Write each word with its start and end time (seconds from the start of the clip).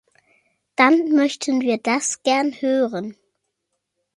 Dann 0.77 1.11
möchten 1.15 1.61
wir 1.61 1.77
das 1.77 2.23
gern 2.23 2.53
hören. 2.53 3.15